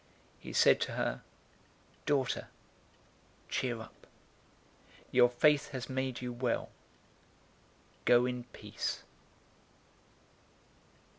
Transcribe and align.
008:048 0.01 0.07
He 0.39 0.53
said 0.53 0.81
to 0.81 0.91
her, 0.93 1.23
"Daughter, 2.07 2.47
cheer 3.49 3.79
up. 3.81 4.07
Your 5.11 5.29
faith 5.29 5.69
has 5.73 5.91
made 5.91 6.21
you 6.23 6.33
well. 6.33 6.71
Go 8.05 8.25
in 8.25 8.45
peace." 8.45 9.03